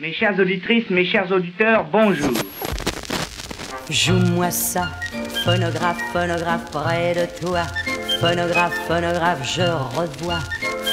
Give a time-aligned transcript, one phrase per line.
[0.00, 2.32] Mes chères auditrices, mes chers auditeurs, bonjour.
[3.90, 4.88] Joue-moi ça,
[5.44, 7.64] phonographe, phonographe près de toi.
[8.18, 10.38] Phonographe, phonographe, je revois.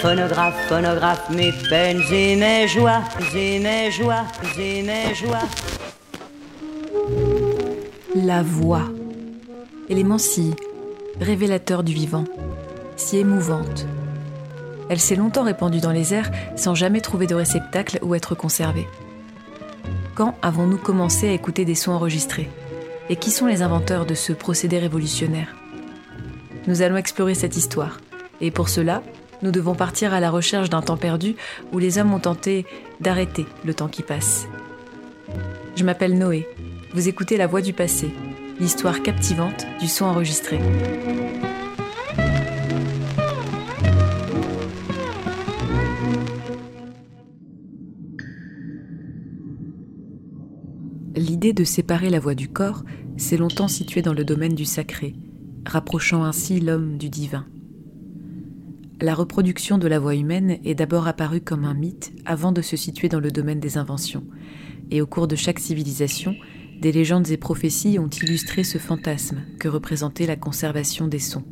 [0.01, 3.01] Phonographe, phonographe, mes peines et mes joies,
[3.33, 4.25] et mes joies,
[4.59, 5.47] et mes joies.
[8.13, 8.89] La voix.
[9.87, 10.53] Élément si
[11.21, 12.25] révélateur du vivant,
[12.97, 13.87] si émouvante.
[14.89, 18.87] Elle s'est longtemps répandue dans les airs sans jamais trouver de réceptacle où être conservée.
[20.17, 22.49] Quand avons-nous commencé à écouter des sons enregistrés
[23.07, 25.55] Et qui sont les inventeurs de ce procédé révolutionnaire?
[26.65, 27.99] Nous allons explorer cette histoire.
[28.41, 29.03] Et pour cela,
[29.43, 31.35] nous devons partir à la recherche d'un temps perdu
[31.71, 32.65] où les hommes ont tenté
[32.99, 34.47] d'arrêter le temps qui passe.
[35.75, 36.47] Je m'appelle Noé.
[36.95, 38.09] Vous écoutez La Voix du passé,
[38.59, 40.59] l'histoire captivante du son enregistré.
[51.37, 52.83] L'idée de séparer la voix du corps
[53.15, 55.13] s'est longtemps située dans le domaine du sacré,
[55.67, 57.45] rapprochant ainsi l'homme du divin.
[59.01, 62.75] La reproduction de la voix humaine est d'abord apparue comme un mythe avant de se
[62.75, 64.23] situer dans le domaine des inventions,
[64.89, 66.33] et au cours de chaque civilisation,
[66.81, 71.45] des légendes et prophéties ont illustré ce fantasme que représentait la conservation des sons.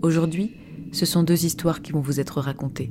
[0.00, 0.56] Aujourd'hui,
[0.92, 2.90] ce sont deux histoires qui vont vous être racontées.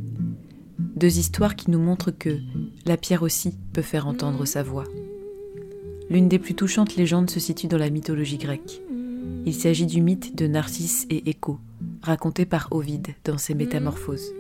[0.78, 2.38] Deux histoires qui nous montrent que
[2.86, 4.86] la pierre aussi peut faire entendre sa voix.
[6.10, 8.82] L'une des plus touchantes légendes se situe dans la mythologie grecque.
[9.46, 11.60] Il s'agit du mythe de Narcisse et Écho,
[12.02, 14.34] raconté par Ovide dans ses Métamorphoses.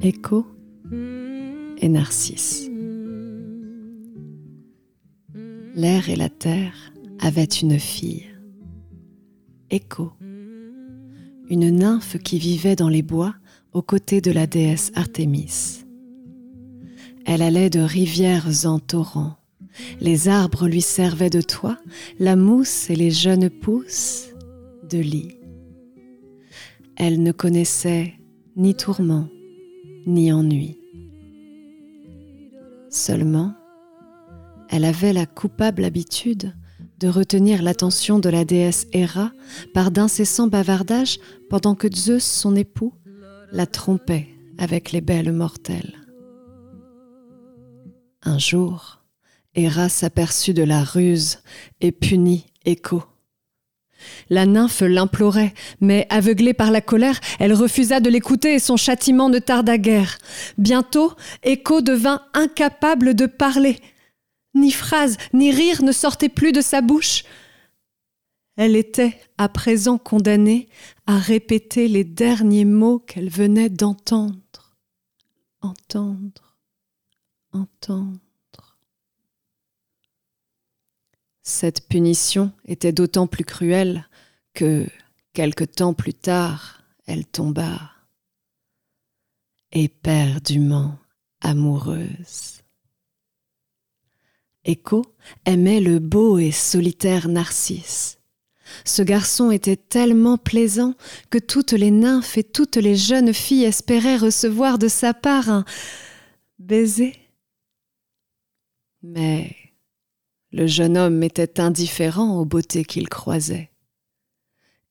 [0.00, 0.46] Écho
[0.90, 2.70] et Narcisse.
[5.74, 8.26] L'air et la terre avaient une fille,
[9.70, 10.12] Écho,
[11.50, 13.34] une nymphe qui vivait dans les bois
[13.72, 15.84] aux côtés de la déesse Artémis.
[17.26, 19.38] Elle allait de rivières en torrents
[20.00, 21.78] les arbres lui servaient de toit,
[22.18, 24.28] la mousse et les jeunes pousses
[24.88, 25.36] de lit.
[26.96, 28.14] Elle ne connaissait
[28.56, 29.28] ni tourment,
[30.06, 30.78] ni ennui.
[32.90, 33.54] Seulement,
[34.70, 36.54] elle avait la coupable habitude
[36.98, 39.30] de retenir l'attention de la déesse Héra
[39.72, 42.92] par d'incessants bavardages pendant que Zeus, son époux,
[43.52, 44.28] la trompait
[44.58, 45.96] avec les belles mortelles.
[48.22, 49.02] Un jour,
[49.54, 51.38] Héra s'aperçut de la ruse
[51.80, 53.02] et punit Écho.
[54.30, 59.28] La nymphe l'implorait, mais aveuglée par la colère, elle refusa de l'écouter et son châtiment
[59.28, 60.18] ne tarda guère.
[60.56, 63.78] Bientôt, Écho devint incapable de parler.
[64.54, 67.24] Ni phrase, ni rire ne sortaient plus de sa bouche.
[68.58, 70.68] Elle était à présent condamnée
[71.06, 74.74] à répéter les derniers mots qu'elle venait d'entendre.
[75.60, 76.56] Entendre,
[77.52, 78.18] entendre.
[81.44, 84.08] Cette punition était d'autant plus cruelle
[84.54, 84.88] que,
[85.34, 87.92] quelque temps plus tard, elle tomba
[89.70, 90.98] éperdument
[91.42, 92.64] amoureuse.
[94.64, 95.04] Écho
[95.44, 98.17] aimait le beau et solitaire Narcisse.
[98.84, 100.94] Ce garçon était tellement plaisant
[101.30, 105.64] que toutes les nymphes et toutes les jeunes filles espéraient recevoir de sa part un
[106.58, 107.14] baiser.
[109.02, 109.54] Mais
[110.52, 113.70] le jeune homme était indifférent aux beautés qu'il croisait.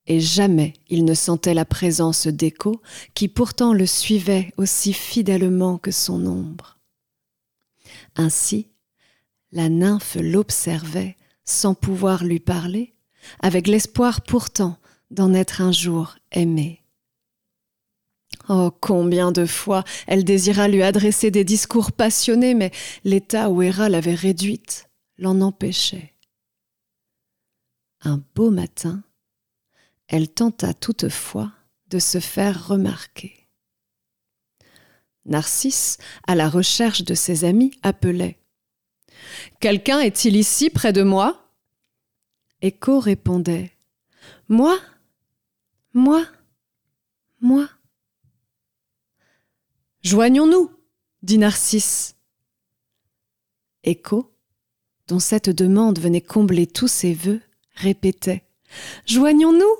[0.05, 2.81] Et jamais il ne sentait la présence d'écho
[3.13, 6.79] qui pourtant le suivait aussi fidèlement que son ombre.
[8.15, 8.69] Ainsi,
[9.51, 12.93] la nymphe l'observait sans pouvoir lui parler,
[13.39, 14.77] avec l'espoir pourtant
[15.11, 16.83] d'en être un jour aimée.
[18.49, 22.71] Oh, combien de fois elle désira lui adresser des discours passionnés, mais
[23.03, 26.13] l'état où Héra l'avait réduite l'en empêchait.
[28.01, 29.03] Un beau matin,
[30.07, 31.51] elle tenta toutefois
[31.89, 33.47] de se faire remarquer.
[35.25, 38.39] Narcisse, à la recherche de ses amis, appelait.
[39.59, 41.46] Quelqu'un est-il ici près de moi?
[42.61, 43.71] Écho répondait.
[44.49, 44.79] Moi?
[45.93, 46.25] Moi?
[47.39, 47.69] Moi?
[50.03, 50.71] Joignons-nous
[51.21, 52.15] dit Narcisse.
[53.83, 54.33] Écho
[55.07, 57.41] dont cette demande venait combler tous ses vœux,
[57.75, 58.45] répétait
[59.05, 59.75] Joignons-nous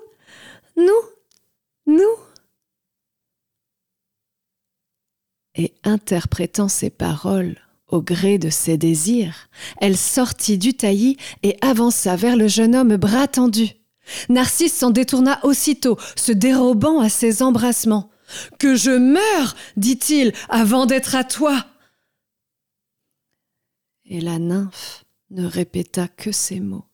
[0.78, 2.16] Nous Nous
[5.56, 12.16] Et interprétant ces paroles au gré de ses désirs, elle sortit du taillis et avança
[12.16, 13.70] vers le jeune homme bras tendu.
[14.30, 18.10] Narcisse s'en détourna aussitôt, se dérobant à ses embrassements.
[18.60, 21.66] Que je meure, dit-il, avant d'être à toi.
[24.06, 26.88] Et la nymphe ne répéta que ces mots.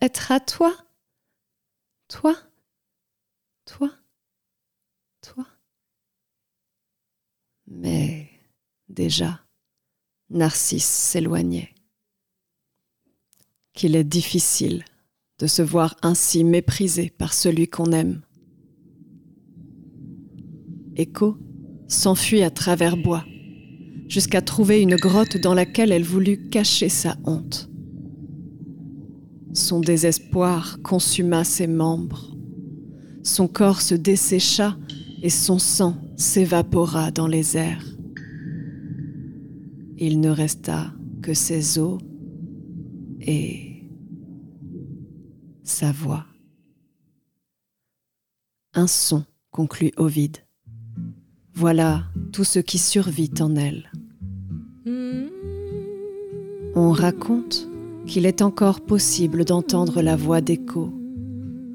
[0.00, 0.74] Être à toi
[2.08, 2.36] Toi
[3.64, 3.90] Toi
[5.22, 5.46] Toi
[7.66, 8.28] Mais
[8.88, 9.43] déjà,
[10.34, 11.70] Narcisse s'éloignait.
[13.72, 14.84] Qu'il est difficile
[15.38, 18.20] de se voir ainsi méprisé par celui qu'on aime.
[20.96, 21.36] Echo
[21.86, 23.24] s'enfuit à travers bois,
[24.08, 27.70] jusqu'à trouver une grotte dans laquelle elle voulut cacher sa honte.
[29.52, 32.34] Son désespoir consuma ses membres.
[33.22, 34.76] Son corps se dessécha
[35.22, 37.93] et son sang s'évapora dans les airs.
[40.06, 40.92] Il ne resta
[41.22, 41.98] que ses os
[43.22, 43.88] et
[45.62, 46.26] sa voix.
[48.74, 50.36] Un son, conclut Ovide.
[51.54, 53.90] Voilà tout ce qui survit en elle.
[56.74, 57.66] On raconte
[58.04, 60.92] qu'il est encore possible d'entendre la voix d'écho,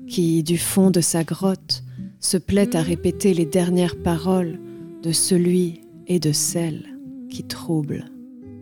[0.07, 1.83] qui, du fond de sa grotte,
[2.19, 4.59] se plaît à répéter les dernières paroles
[5.01, 6.85] de celui et de celle
[7.31, 8.05] qui troublent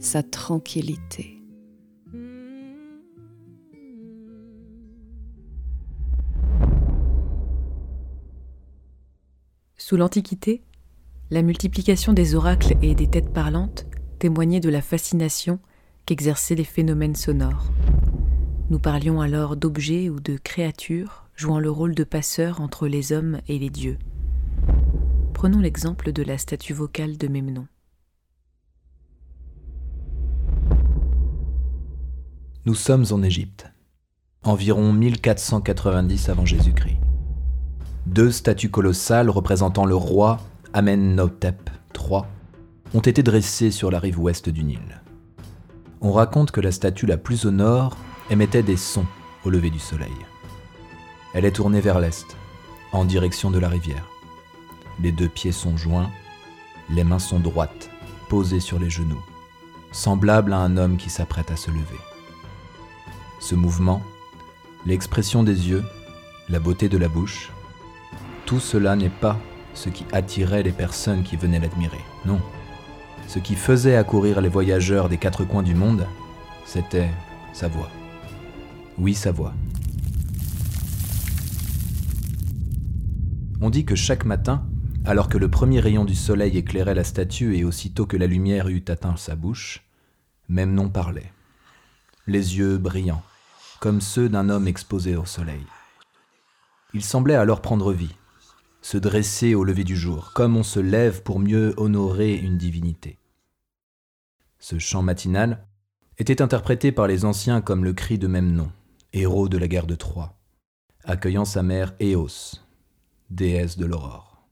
[0.07, 1.38] sa tranquillité.
[9.75, 10.63] Sous l'Antiquité,
[11.30, 13.86] la multiplication des oracles et des têtes parlantes
[14.18, 15.59] témoignait de la fascination
[16.06, 17.69] qu'exerçaient les phénomènes sonores.
[18.69, 23.42] Nous parlions alors d'objets ou de créatures jouant le rôle de passeurs entre les hommes
[23.50, 23.98] et les dieux.
[25.33, 27.68] Prenons l'exemple de la statue vocale de Memnon.
[32.68, 33.72] Nous sommes en Égypte,
[34.44, 36.98] environ 1490 avant Jésus-Christ.
[38.06, 40.42] Deux statues colossales représentant le roi
[40.74, 42.24] Amenhotep III
[42.94, 45.02] ont été dressées sur la rive ouest du Nil.
[46.02, 47.96] On raconte que la statue la plus au nord
[48.30, 49.08] émettait des sons
[49.46, 50.18] au lever du soleil.
[51.34, 52.36] Elle est tournée vers l'est,
[52.92, 54.10] en direction de la rivière.
[55.02, 56.12] Les deux pieds sont joints,
[56.90, 57.90] les mains sont droites,
[58.28, 59.24] posées sur les genoux,
[59.94, 62.02] semblable à un homme qui s'apprête à se lever.
[63.39, 64.01] Ce mouvement,
[64.86, 65.84] l'expression des yeux,
[66.50, 67.51] la beauté de la bouche,
[68.45, 69.38] tout cela n'est pas
[69.74, 72.39] ce qui attirait les personnes qui venaient l'admirer, non.
[73.28, 76.07] Ce qui faisait accourir les voyageurs des quatre coins du monde,
[76.66, 77.10] c'était
[77.54, 77.89] sa voix.
[78.98, 79.54] Oui, sa voix.
[83.62, 84.66] On dit que chaque matin,
[85.06, 88.68] alors que le premier rayon du soleil éclairait la statue et aussitôt que la lumière
[88.68, 89.84] eut atteint sa bouche,
[90.50, 91.31] Memnon parlait,
[92.27, 93.24] les yeux brillants,
[93.79, 95.65] comme ceux d'un homme exposé au soleil.
[96.94, 98.15] Il semblait alors prendre vie,
[98.81, 103.18] se dresser au lever du jour, comme on se lève pour mieux honorer une divinité.
[104.59, 105.65] Ce chant matinal
[106.18, 108.69] était interprété par les anciens comme le cri de même
[109.13, 110.38] héros de la guerre de Troie,
[111.03, 112.59] accueillant sa mère Éos,
[113.29, 114.47] déesse de l'aurore.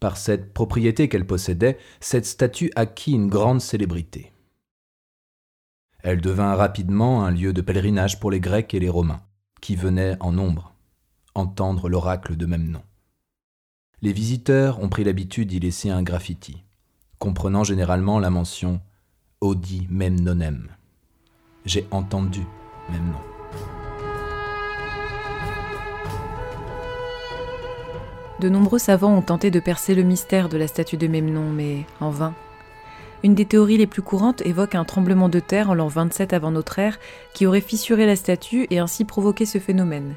[0.00, 4.32] Par cette propriété qu'elle possédait, cette statue acquit une grande célébrité.
[6.02, 9.22] Elle devint rapidement un lieu de pèlerinage pour les Grecs et les Romains,
[9.60, 10.74] qui venaient en nombre
[11.36, 12.82] entendre l'oracle de même nom
[14.02, 16.64] les visiteurs ont pris l'habitude d'y laisser un graffiti,
[17.18, 18.80] comprenant généralement la mention
[19.40, 20.68] Audi Memnonem.
[21.66, 22.40] J'ai entendu
[22.90, 23.18] Memnon.
[28.40, 31.84] De nombreux savants ont tenté de percer le mystère de la statue de Memnon, mais
[32.00, 32.34] en vain.
[33.22, 36.50] Une des théories les plus courantes évoque un tremblement de terre en l'an 27 avant
[36.50, 36.98] notre ère
[37.34, 40.14] qui aurait fissuré la statue et ainsi provoqué ce phénomène.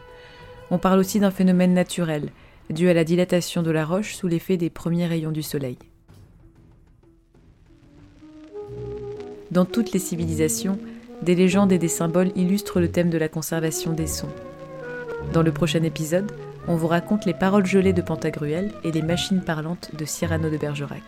[0.72, 2.29] On parle aussi d'un phénomène naturel,
[2.69, 5.77] dû à la dilatation de la roche sous l'effet des premiers rayons du soleil.
[9.51, 10.79] Dans toutes les civilisations,
[11.22, 14.31] des légendes et des symboles illustrent le thème de la conservation des sons.
[15.33, 16.31] Dans le prochain épisode,
[16.67, 20.57] on vous raconte les paroles gelées de Pantagruel et les machines parlantes de Cyrano de
[20.57, 21.03] Bergerac.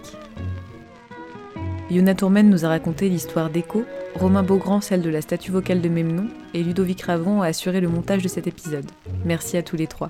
[1.92, 5.90] Yona Tourmen nous a raconté l'histoire d'Echo, Romain Beaugrand celle de la statue vocale de
[5.90, 8.90] Memnon et Ludovic Ravon a assuré le montage de cet épisode.
[9.24, 10.10] Merci à tous les trois.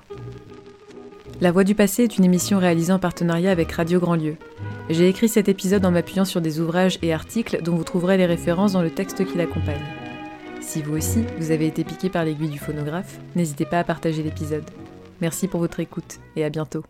[1.42, 4.36] La Voix du Passé est une émission réalisée en partenariat avec Radio Grandlieu.
[4.88, 8.24] J'ai écrit cet épisode en m'appuyant sur des ouvrages et articles dont vous trouverez les
[8.24, 9.84] références dans le texte qui l'accompagne.
[10.62, 14.22] Si vous aussi, vous avez été piqué par l'aiguille du phonographe, n'hésitez pas à partager
[14.22, 14.64] l'épisode.
[15.20, 16.84] Merci pour votre écoute et à bientôt.